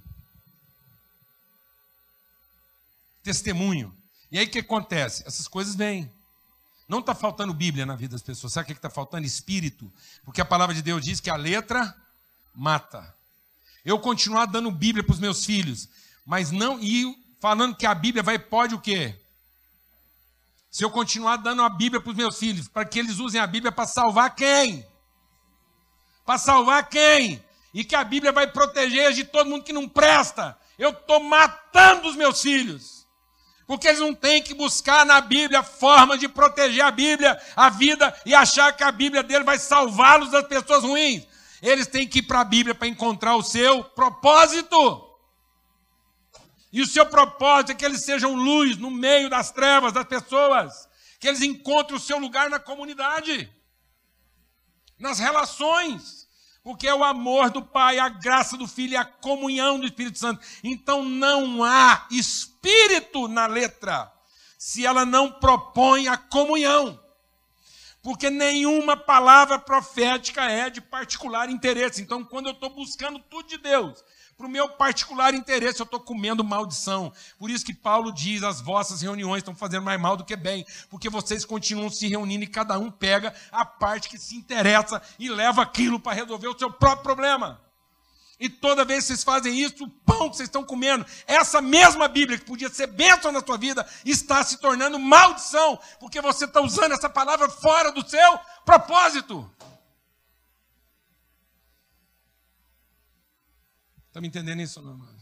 [3.23, 3.97] Testemunho.
[4.31, 5.23] E aí o que acontece?
[5.27, 6.13] Essas coisas vêm.
[6.89, 8.53] Não está faltando Bíblia na vida das pessoas.
[8.53, 9.27] Sabe o que está faltando?
[9.27, 9.93] Espírito.
[10.25, 11.95] Porque a palavra de Deus diz que a letra
[12.55, 13.15] mata.
[13.85, 15.89] Eu continuar dando Bíblia para os meus filhos,
[16.25, 19.19] mas não e falando que a Bíblia vai pode o quê?
[20.71, 23.47] Se eu continuar dando a Bíblia para os meus filhos, para que eles usem a
[23.47, 24.87] Bíblia para salvar quem?
[26.29, 27.43] Para salvar quem?
[27.73, 30.59] E que a Bíblia vai proteger de todo mundo que não presta.
[30.79, 33.09] Eu estou matando os meus filhos.
[33.67, 38.14] Porque eles não têm que buscar na Bíblia forma de proteger a Bíblia, a vida,
[38.27, 41.27] e achar que a Bíblia dele vai salvá-los das pessoas ruins.
[41.62, 45.17] Eles têm que ir para a Bíblia para encontrar o seu propósito.
[46.71, 50.87] E o seu propósito é que eles sejam luz no meio das trevas das pessoas,
[51.19, 53.51] que eles encontrem o seu lugar na comunidade,
[54.99, 56.17] nas relações,
[56.68, 60.18] porque é o amor do Pai, a graça do Filho e a comunhão do Espírito
[60.18, 60.46] Santo.
[60.62, 64.12] Então não há espírito na letra
[64.59, 67.02] se ela não propõe a comunhão.
[68.02, 72.02] Porque nenhuma palavra profética é de particular interesse.
[72.02, 74.04] Então, quando eu estou buscando tudo de Deus,
[74.38, 77.12] para o meu particular interesse, eu estou comendo maldição.
[77.37, 80.64] Por isso que Paulo diz: as vossas reuniões estão fazendo mais mal do que bem,
[80.88, 85.29] porque vocês continuam se reunindo e cada um pega a parte que se interessa e
[85.29, 87.61] leva aquilo para resolver o seu próprio problema.
[88.38, 92.07] E toda vez que vocês fazem isso, o pão que vocês estão comendo, essa mesma
[92.07, 96.61] Bíblia que podia ser bênção na sua vida, está se tornando maldição, porque você está
[96.61, 99.51] usando essa palavra fora do seu propósito.
[104.09, 105.18] Está me entendendo isso, não, mano?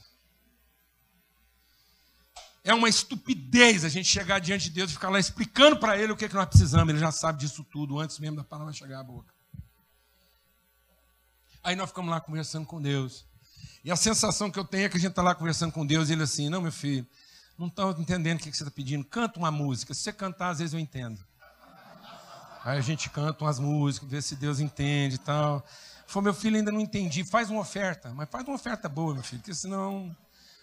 [2.65, 6.13] É uma estupidez a gente chegar diante de Deus e ficar lá explicando para Ele
[6.13, 6.89] o que, é que nós precisamos.
[6.89, 9.33] Ele já sabe disso tudo antes mesmo da palavra chegar à boca.
[11.63, 13.25] Aí nós ficamos lá conversando com Deus.
[13.85, 16.09] E a sensação que eu tenho é que a gente está lá conversando com Deus
[16.09, 17.07] e ele assim, não, meu filho,
[17.57, 19.05] não estou entendendo o que você está pedindo.
[19.05, 19.95] Canta uma música.
[19.95, 21.25] Se você cantar, às vezes eu entendo.
[22.65, 25.65] Aí a gente canta umas músicas, vê se Deus entende e tal.
[26.07, 27.25] Falei, meu filho, ainda não entendi.
[27.25, 30.17] Faz uma oferta, mas faz uma oferta boa, meu filho, porque senão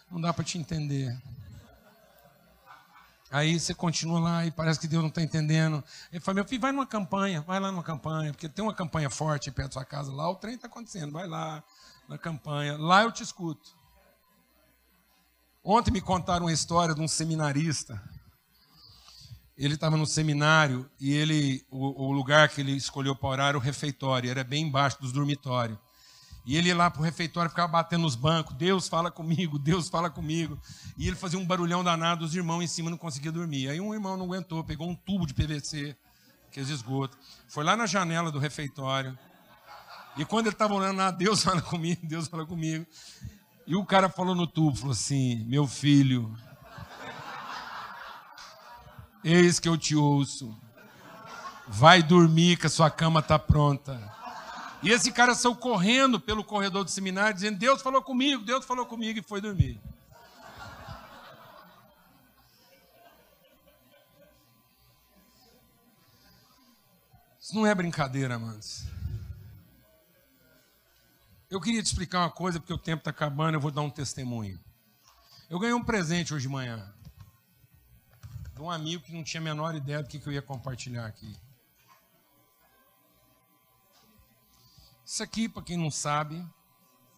[0.09, 1.15] não dá para te entender.
[3.29, 5.83] Aí você continua lá e parece que Deus não está entendendo.
[6.11, 9.09] Ele fala, meu filho, vai numa campanha, vai lá numa campanha, porque tem uma campanha
[9.09, 11.63] forte perto da sua casa lá, o trem está acontecendo, vai lá
[12.07, 13.75] na campanha, lá eu te escuto.
[15.63, 17.99] Ontem me contaram uma história de um seminarista
[19.57, 23.57] ele estava no seminário e ele o, o lugar que ele escolheu para orar era
[23.57, 25.77] o refeitório, era bem embaixo dos dormitórios.
[26.45, 29.87] E ele ia lá para o refeitório, ficava batendo nos bancos, Deus fala comigo, Deus
[29.87, 30.59] fala comigo.
[30.97, 33.69] E ele fazia um barulhão danado, os irmãos em cima não conseguiam dormir.
[33.69, 35.95] Aí um irmão não aguentou, pegou um tubo de PVC,
[36.51, 39.17] que é esgoto, foi lá na janela do refeitório.
[40.17, 42.85] E quando ele estava orando lá, Deus fala comigo, Deus fala comigo.
[43.65, 46.35] E o cara falou no tubo, falou assim, meu filho,
[49.23, 50.55] Eis que eu te ouço.
[51.67, 54.11] Vai dormir, que a sua cama está pronta.
[54.81, 58.85] E esse cara saiu correndo pelo corredor do seminário, dizendo: Deus falou comigo, Deus falou
[58.85, 59.79] comigo, e foi dormir.
[67.39, 68.83] Isso não é brincadeira, amados.
[71.49, 73.89] Eu queria te explicar uma coisa, porque o tempo está acabando, eu vou dar um
[73.89, 74.59] testemunho.
[75.49, 76.92] Eu ganhei um presente hoje de manhã
[78.53, 81.05] de um amigo que não tinha a menor ideia do que, que eu ia compartilhar
[81.05, 81.35] aqui.
[85.05, 86.45] Isso aqui, para quem não sabe,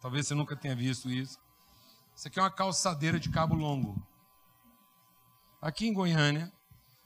[0.01, 1.39] talvez você nunca tenha visto isso,
[2.15, 4.01] isso aqui é uma calçadeira de cabo longo.
[5.61, 6.51] Aqui em Goiânia,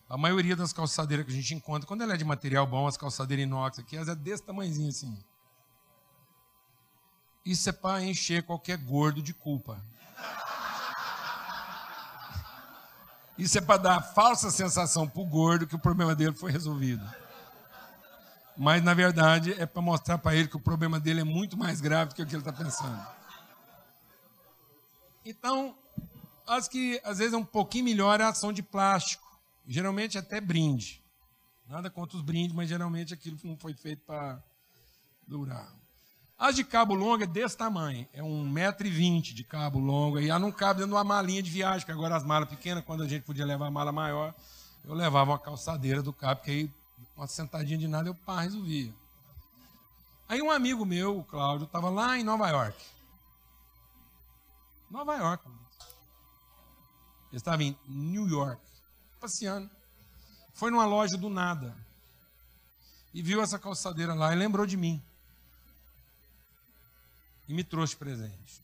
[0.07, 2.97] a maioria das calçadeiras que a gente encontra, quando ela é de material bom, as
[2.97, 5.23] calçadeiras inox aqui, elas é desse tamanhozinho assim.
[7.45, 9.83] Isso é para encher qualquer gordo de culpa.
[13.39, 16.51] Isso é para dar a falsa sensação para o gordo que o problema dele foi
[16.51, 17.09] resolvido.
[18.57, 21.79] Mas, na verdade, é para mostrar para ele que o problema dele é muito mais
[21.79, 23.07] grave do que o que ele está pensando.
[25.23, 25.73] Então,
[26.45, 29.25] acho que às vezes é um pouquinho melhor a ação de plástico.
[29.65, 31.01] Geralmente até brinde.
[31.65, 34.43] Nada contra os brindes, mas geralmente aquilo não foi feito para
[35.25, 35.73] durar.
[36.39, 40.21] As de cabo longo é desse tamanho, é um metro e vinte de cabo longo,
[40.21, 42.85] e ela não cabe dentro de uma malinha de viagem, que agora as malas pequenas,
[42.85, 44.33] quando a gente podia levar a mala maior,
[44.85, 46.73] eu levava uma calçadeira do cabo, que aí
[47.13, 48.93] uma sentadinha de nada eu pá, resolvia.
[50.29, 52.85] Aí um amigo meu, o Cláudio, estava lá em Nova York.
[54.89, 55.43] Nova York.
[55.45, 58.61] Ele estava em New York,
[59.19, 59.69] passeando.
[60.53, 61.75] Foi numa loja do nada.
[63.13, 65.03] E viu essa calçadeira lá e lembrou de mim
[67.49, 68.63] e me trouxe presente.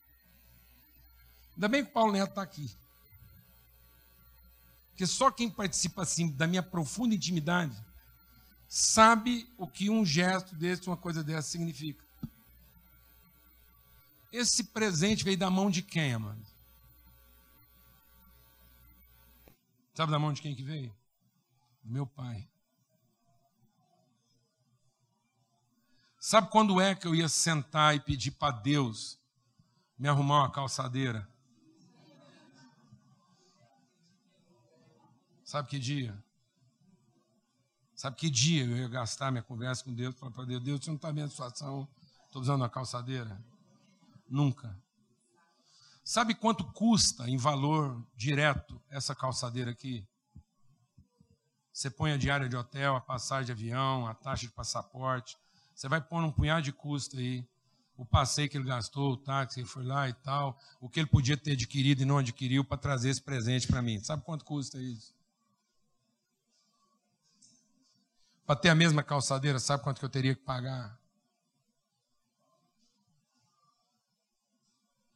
[1.55, 2.69] Ainda bem que o Paulo Neto está aqui.
[4.91, 7.75] Porque só quem participa assim da minha profunda intimidade
[8.69, 12.05] sabe o que um gesto desse, uma coisa dessa significa.
[14.31, 16.45] Esse presente veio da mão de quem, amado?
[19.95, 20.95] Sabe da mão de quem que veio?
[21.83, 22.47] Do meu pai.
[26.27, 29.19] Sabe quando é que eu ia sentar e pedir para Deus
[29.95, 31.29] me arrumar uma calçadeira?
[35.43, 36.17] Sabe que dia?
[37.93, 40.15] Sabe que dia eu ia gastar minha conversa com Deus?
[40.15, 41.87] Para Deus, Deus, você não está vendo a situação?
[42.25, 43.39] Estou usando uma calçadeira?
[44.27, 44.75] Nunca.
[46.03, 50.03] Sabe quanto custa em valor direto essa calçadeira aqui?
[51.71, 55.37] Você põe a diária de hotel, a passagem de avião, a taxa de passaporte,
[55.75, 57.45] você vai pôr um punhado de custo aí.
[57.97, 61.07] O passeio que ele gastou, o táxi ele foi lá e tal, o que ele
[61.07, 64.01] podia ter adquirido e não adquiriu para trazer esse presente para mim.
[64.03, 65.13] Sabe quanto custa isso?
[68.45, 70.97] Para ter a mesma calçadeira, sabe quanto que eu teria que pagar?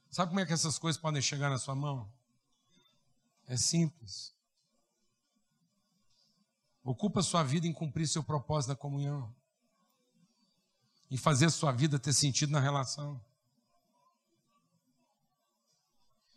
[0.09, 2.09] Sabe como é que essas coisas podem chegar na sua mão?
[3.47, 4.33] É simples.
[6.83, 9.33] Ocupa sua vida em cumprir seu propósito na comunhão
[11.09, 13.19] e fazer a sua vida ter sentido na relação.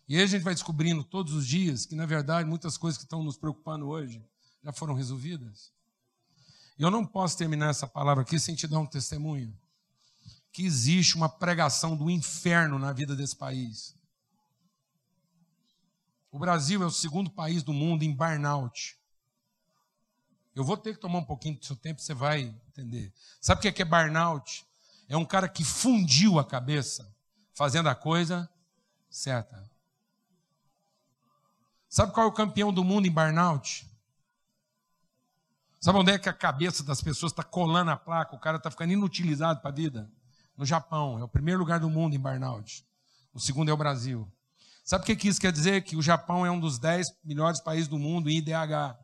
[0.08, 3.04] E aí a gente vai descobrindo todos os dias que, na verdade, muitas coisas que
[3.04, 4.24] estão nos preocupando hoje
[4.62, 5.72] já foram resolvidas.
[6.78, 9.56] E eu não posso terminar essa palavra aqui sem te dar um testemunho.
[10.52, 13.96] Que existe uma pregação do inferno na vida desse país.
[16.30, 18.98] O Brasil é o segundo país do mundo em burnout.
[20.54, 23.12] Eu vou ter que tomar um pouquinho do seu tempo, você vai entender.
[23.40, 24.66] Sabe o que é, que é burnout?
[25.08, 27.14] É um cara que fundiu a cabeça,
[27.54, 28.48] fazendo a coisa
[29.10, 29.70] certa.
[31.88, 33.86] Sabe qual é o campeão do mundo em burnout?
[35.78, 38.34] Sabe onde é que a cabeça das pessoas está colando a placa?
[38.34, 40.10] O cara está ficando inutilizado para a vida?
[40.56, 41.18] No Japão.
[41.18, 42.86] É o primeiro lugar do mundo em burnout.
[43.34, 44.30] O segundo é o Brasil.
[44.84, 45.82] Sabe o que isso quer dizer?
[45.82, 48.96] Que o Japão é um dos dez melhores países do mundo em IDH.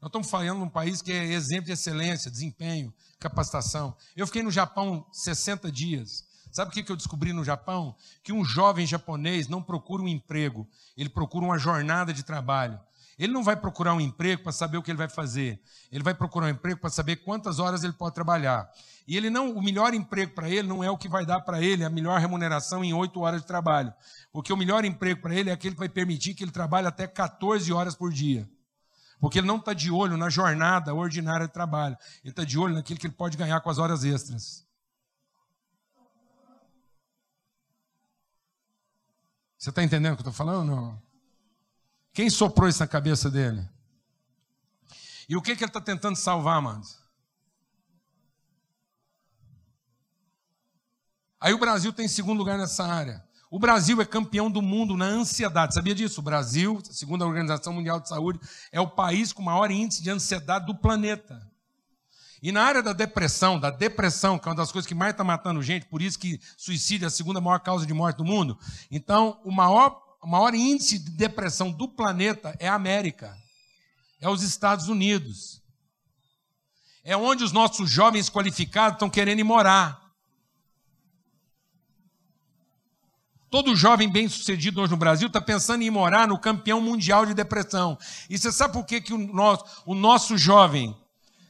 [0.00, 3.96] Nós estamos falando de um país que é exemplo de excelência, desempenho, capacitação.
[4.16, 6.24] Eu fiquei no Japão 60 dias.
[6.52, 7.96] Sabe o que eu descobri no Japão?
[8.22, 12.78] Que um jovem japonês não procura um emprego, ele procura uma jornada de trabalho.
[13.18, 15.60] Ele não vai procurar um emprego para saber o que ele vai fazer.
[15.90, 18.70] Ele vai procurar um emprego para saber quantas horas ele pode trabalhar.
[19.08, 21.60] E ele não, o melhor emprego para ele não é o que vai dar para
[21.60, 23.92] ele a melhor remuneração em oito horas de trabalho.
[24.32, 27.08] Porque o melhor emprego para ele é aquele que vai permitir que ele trabalhe até
[27.08, 28.48] 14 horas por dia.
[29.20, 31.96] Porque ele não está de olho na jornada ordinária de trabalho.
[32.22, 34.66] Ele está de olho naquilo que ele pode ganhar com as horas extras.
[39.58, 40.68] Você está entendendo o que eu estou falando?
[40.68, 41.02] Não?
[42.12, 43.68] Quem soprou isso na cabeça dele?
[45.28, 46.98] E o que, que ele está tentando salvar, amados?
[51.40, 53.27] Aí o Brasil tem segundo lugar nessa área.
[53.50, 55.74] O Brasil é campeão do mundo na ansiedade.
[55.74, 56.20] Sabia disso?
[56.20, 58.38] O Brasil, segundo a Organização Mundial de Saúde,
[58.70, 61.40] é o país com maior índice de ansiedade do planeta.
[62.42, 65.24] E na área da depressão, da depressão, que é uma das coisas que mais está
[65.24, 68.58] matando gente, por isso que suicídio é a segunda maior causa de morte do mundo.
[68.90, 73.36] Então, o maior o maior índice de depressão do planeta é a América,
[74.20, 75.62] é os Estados Unidos.
[77.04, 80.07] É onde os nossos jovens qualificados estão querendo ir morar.
[83.50, 87.98] Todo jovem bem-sucedido hoje no Brasil está pensando em morar no campeão mundial de depressão.
[88.28, 90.94] E você sabe por que, que o, nosso, o nosso jovem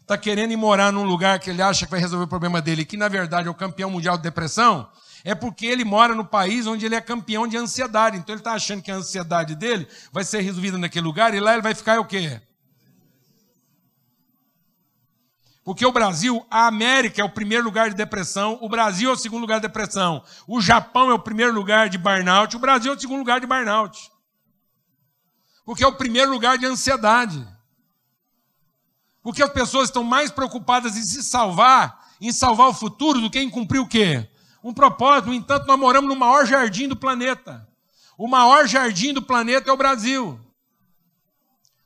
[0.02, 2.84] está querendo ir morar num lugar que ele acha que vai resolver o problema dele,
[2.84, 4.88] que na verdade é o campeão mundial de depressão?
[5.24, 8.16] é porque ele mora no país onde ele é campeão de ansiedade.
[8.16, 11.52] Então ele está achando que a ansiedade dele vai ser resolvida naquele lugar e lá
[11.52, 12.40] ele vai ficar o quê?
[15.68, 19.18] Porque o Brasil, a América é o primeiro lugar de depressão, o Brasil é o
[19.18, 22.96] segundo lugar de depressão, o Japão é o primeiro lugar de burnout, o Brasil é
[22.96, 24.10] o segundo lugar de burnout.
[25.66, 27.46] Porque é o primeiro lugar de ansiedade.
[29.22, 33.38] Porque as pessoas estão mais preocupadas em se salvar, em salvar o futuro, do que
[33.38, 34.26] em cumprir o quê?
[34.64, 35.28] um propósito.
[35.28, 37.68] No entanto, nós moramos no maior jardim do planeta.
[38.16, 40.40] O maior jardim do planeta é o Brasil.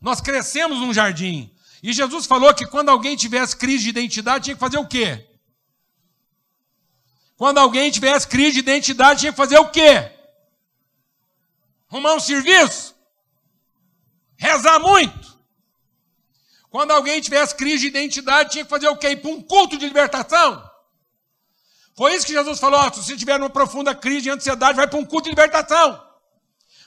[0.01, 1.52] Nós crescemos num jardim.
[1.83, 5.29] E Jesus falou que quando alguém tivesse crise de identidade, tinha que fazer o quê?
[7.37, 10.13] Quando alguém tivesse crise de identidade, tinha que fazer o quê?
[11.91, 12.95] Arrumar um serviço?
[14.37, 15.37] Rezar muito?
[16.71, 19.11] Quando alguém tivesse crise de identidade, tinha que fazer o quê?
[19.11, 20.71] Ir para um culto de libertação?
[21.97, 24.99] Foi isso que Jesus falou: se você tiver uma profunda crise de ansiedade, vai para
[24.99, 26.01] um culto de libertação.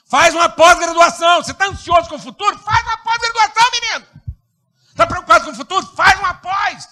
[0.06, 1.42] Faz uma pós-graduação.
[1.42, 2.58] Você está ansioso com o futuro?
[2.58, 4.15] Faz uma pós-graduação, menino.
[4.96, 5.86] Está preocupado com o futuro?
[5.88, 6.88] Faz uma pós.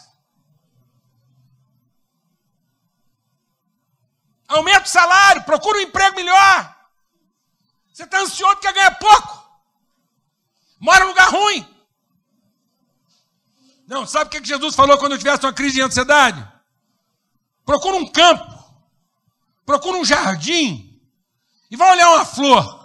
[4.47, 6.77] Aumenta o salário, procura um emprego melhor.
[7.91, 9.43] Você está ansioso porque ganha pouco.
[10.79, 11.67] Mora em lugar ruim.
[13.87, 16.47] Não, sabe o que Jesus falou quando eu tivesse uma crise de ansiedade?
[17.65, 18.53] procura um campo,
[19.65, 21.01] procura um jardim
[21.71, 22.85] e vai olhar uma flor.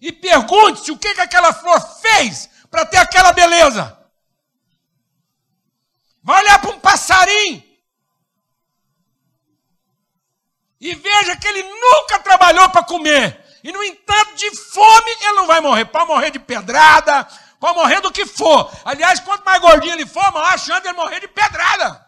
[0.00, 3.98] E pergunte-se o que, que aquela flor fez para ter aquela beleza.
[6.22, 7.70] Vai olhar para um passarinho
[10.80, 13.44] e veja que ele nunca trabalhou para comer.
[13.62, 15.84] E, no entanto, de fome ele não vai morrer.
[15.84, 18.72] Pode morrer de pedrada, pode morrer do que for.
[18.84, 22.06] Aliás, quanto mais gordinho ele for, maior chance de ele morrer de pedrada.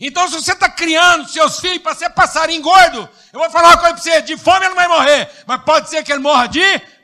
[0.00, 3.78] Então, se você está criando seus filhos para ser passarinho gordo, eu vou falar uma
[3.78, 6.48] coisa para você: de fome ele não vai morrer, mas pode ser que ele morra
[6.48, 6.60] de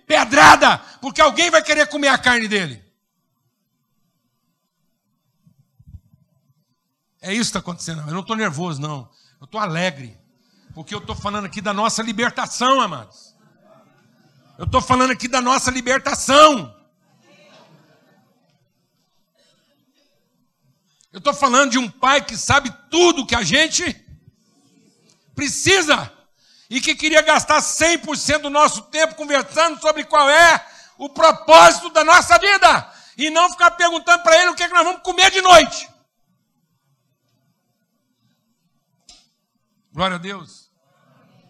[0.09, 2.83] pedrada, porque alguém vai querer comer a carne dele.
[7.21, 8.01] É isso que está acontecendo.
[8.01, 9.11] Eu não estou nervoso, não.
[9.39, 10.19] Eu estou alegre.
[10.75, 13.35] Porque eu estou falando aqui da nossa libertação, amados.
[14.57, 16.75] Eu estou falando aqui da nossa libertação.
[21.13, 24.05] Eu estou falando de um pai que sabe tudo que a gente
[25.35, 26.13] precisa
[26.71, 30.67] e que queria gastar 100% do nosso tempo conversando sobre qual é
[30.99, 34.75] o propósito da nossa vida e não ficar perguntando para ele o que, é que
[34.75, 35.89] nós vamos comer de noite.
[39.93, 40.71] Glória a Deus.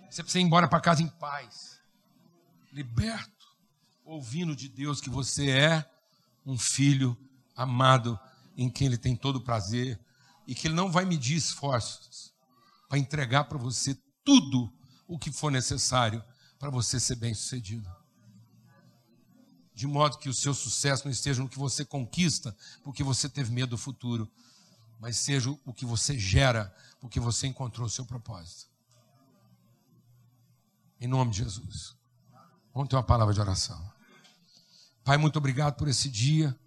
[0.09, 1.81] Você precisa ir embora para casa em paz,
[2.73, 3.47] liberto,
[4.05, 5.91] ouvindo de Deus que você é
[6.47, 7.17] um filho
[7.55, 8.19] amado
[8.57, 10.01] em quem Ele tem todo o prazer
[10.47, 12.33] e que Ele não vai medir esforços
[12.89, 14.73] para entregar para você tudo
[15.09, 16.23] o que for necessário
[16.59, 17.89] para você ser bem sucedido.
[19.75, 23.53] de modo que o seu sucesso não esteja no que você conquista, porque você teve
[23.53, 24.29] medo do futuro,
[24.99, 28.69] mas seja o que você gera, porque você encontrou o seu propósito.
[31.01, 31.97] Em nome de Jesus.
[32.75, 33.81] Vamos ter uma palavra de oração.
[35.05, 36.59] Pai, muito obrigado por esse dia.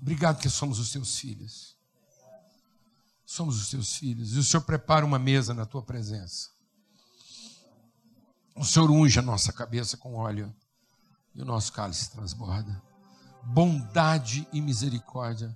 [0.00, 1.76] Obrigado que somos os teus filhos.
[3.24, 4.34] Somos os teus filhos.
[4.34, 6.53] E o Senhor prepara uma mesa na tua presença.
[8.54, 10.54] O Senhor unge a nossa cabeça com óleo
[11.34, 12.80] e o nosso cálice transborda.
[13.42, 15.54] Bondade e misericórdia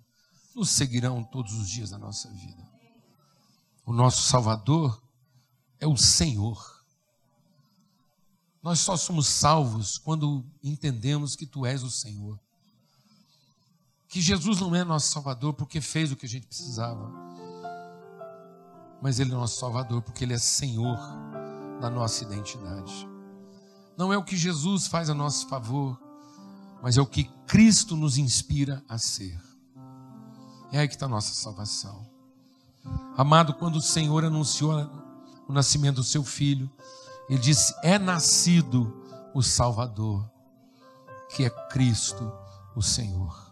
[0.55, 2.67] nos seguirão todos os dias da nossa vida.
[3.87, 5.01] O nosso Salvador
[5.79, 6.85] é o Senhor.
[8.61, 12.39] Nós só somos salvos quando entendemos que Tu és o Senhor.
[14.09, 17.13] Que Jesus não é nosso Salvador porque fez o que a gente precisava,
[19.01, 20.99] mas Ele é nosso Salvador porque Ele é Senhor
[21.81, 23.09] da nossa identidade.
[23.97, 25.99] Não é o que Jesus faz a nosso favor,
[26.83, 29.39] mas é o que Cristo nos inspira a ser.
[30.71, 32.07] É aí que está a nossa salvação.
[33.17, 34.89] Amado, quando o Senhor anunciou
[35.49, 36.71] o nascimento do seu filho,
[37.29, 39.05] ele disse: É nascido
[39.35, 40.31] o Salvador,
[41.35, 42.33] que é Cristo,
[42.77, 43.49] o Senhor.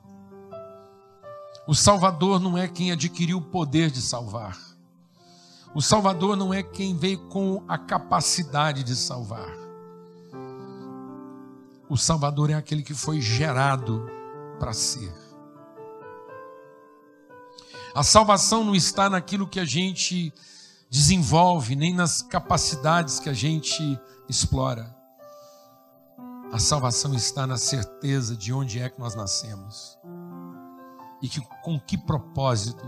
[1.66, 4.65] O Salvador não é quem adquiriu o poder de salvar.
[5.76, 9.52] O Salvador não é quem veio com a capacidade de salvar.
[11.86, 14.08] O Salvador é aquele que foi gerado
[14.58, 15.12] para ser.
[17.94, 20.32] A salvação não está naquilo que a gente
[20.88, 24.00] desenvolve, nem nas capacidades que a gente
[24.30, 24.96] explora.
[26.54, 29.98] A salvação está na certeza de onde é que nós nascemos
[31.20, 32.82] e que, com que propósito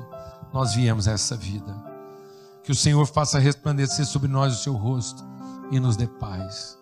[0.55, 1.88] nós viemos a essa vida.
[2.69, 5.25] Que o Senhor faça resplandecer sobre nós o seu rosto
[5.71, 6.77] e nos dê paz.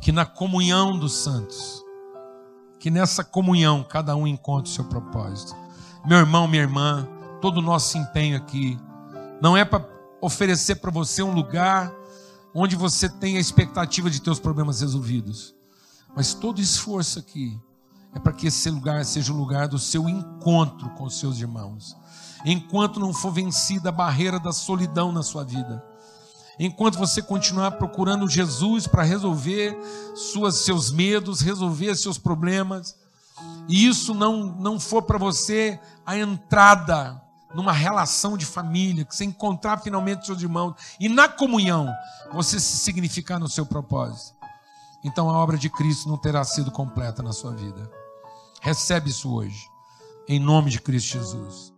[0.00, 1.80] Que na comunhão dos santos,
[2.80, 5.54] que nessa comunhão cada um encontre o seu propósito.
[6.04, 7.06] Meu irmão, minha irmã,
[7.40, 8.76] todo o nosso empenho aqui
[9.40, 9.88] não é para
[10.20, 11.94] oferecer para você um lugar
[12.52, 15.54] onde você tem a expectativa de ter os problemas resolvidos.
[16.16, 17.56] Mas todo esforço aqui
[18.12, 21.96] é para que esse lugar seja o lugar do seu encontro com os seus irmãos.
[22.44, 25.84] Enquanto não for vencida a barreira da solidão na sua vida.
[26.58, 29.76] Enquanto você continuar procurando Jesus para resolver
[30.14, 32.96] suas, seus medos, resolver seus problemas,
[33.68, 37.20] e isso não, não for para você a entrada
[37.54, 41.92] numa relação de família, que você encontrar finalmente seus irmãos e na comunhão
[42.32, 44.36] você se significar no seu propósito.
[45.04, 47.90] Então a obra de Cristo não terá sido completa na sua vida.
[48.60, 49.68] Recebe isso hoje,
[50.28, 51.71] em nome de Cristo Jesus.